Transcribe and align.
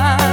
más. 0.00 0.27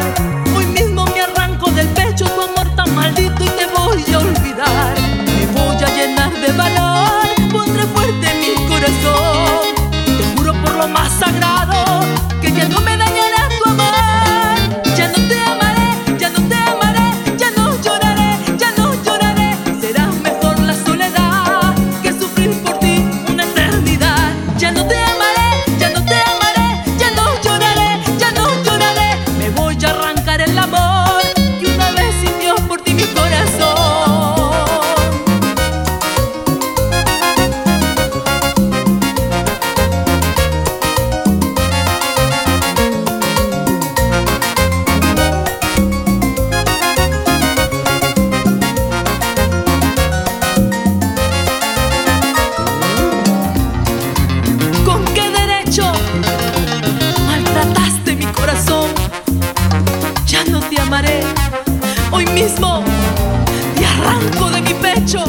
y 62.37 63.83
arranco 63.83 64.49
de 64.49 64.61
mi 64.61 64.73
pecho. 64.73 65.23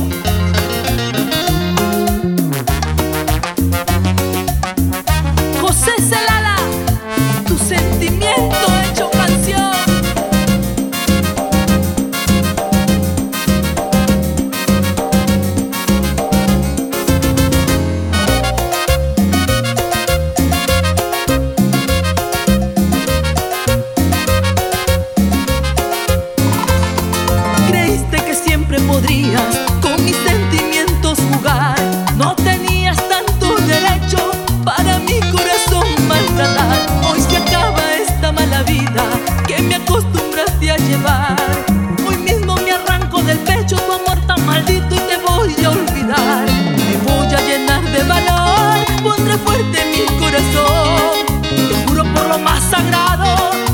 Hoy 40.87 42.17
mismo 42.19 42.55
me 42.55 42.71
arranco 42.71 43.21
del 43.23 43.39
pecho 43.39 43.77
tu 43.77 43.93
amor 43.93 44.25
tan 44.25 44.47
maldito 44.47 44.95
y 44.95 44.99
te 44.99 45.17
voy 45.17 45.65
a 45.65 45.71
olvidar. 45.71 46.47
Me 46.47 46.97
voy 47.05 47.27
a 47.27 47.41
llenar 47.41 47.83
de 47.91 48.05
valor, 48.05 49.03
pondré 49.03 49.37
fuerte 49.37 49.79
mi 49.91 50.07
corazón. 50.21 51.43
Te 51.43 51.87
juro 51.87 52.05
por 52.15 52.29
lo 52.29 52.39
más 52.39 52.63
sagrado 52.71 53.66